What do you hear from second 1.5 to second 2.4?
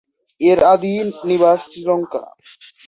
Sri Lanka.